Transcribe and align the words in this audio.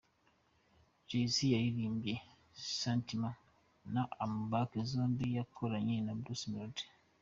Jay 1.07 1.27
C 1.33 1.35
yaririmbye 1.55 2.15
“Sentiment” 2.81 3.37
na 3.93 4.01
“I 4.09 4.11
am 4.23 4.33
Back”, 4.51 4.71
zombi 4.89 5.25
yakoranye 5.37 5.95
na 6.01 6.13
Bruce 6.19 6.45
Melodie. 6.51 6.89